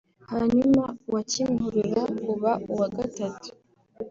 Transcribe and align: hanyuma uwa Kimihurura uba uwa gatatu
hanyuma 0.31 0.83
uwa 1.07 1.21
Kimihurura 1.29 2.01
uba 2.33 2.51
uwa 2.71 2.87
gatatu 2.97 3.49